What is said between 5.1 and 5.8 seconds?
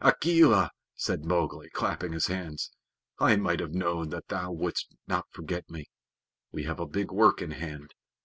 forget